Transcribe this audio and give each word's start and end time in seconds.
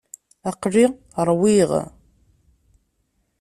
Aql-i 0.49 0.85
ṛwiɣ. 1.27 1.69